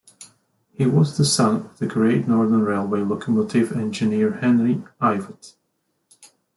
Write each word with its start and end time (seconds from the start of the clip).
He 0.73 0.87
was 0.87 1.15
the 1.15 1.23
son 1.23 1.57
of 1.57 1.77
the 1.77 1.85
Great 1.85 2.27
Northern 2.27 2.61
Railway 2.63 3.01
locomotive 3.01 3.71
engineer 3.71 4.33
Henry 4.39 4.83
Ivatt. 4.99 5.53